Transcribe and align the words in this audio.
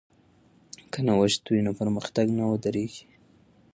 که 0.91 0.99
نوښت 1.07 1.43
وي 1.47 1.59
نو 1.65 1.71
پرمختګ 1.79 2.27
نه 2.37 2.43
ودریږي. 2.49 3.05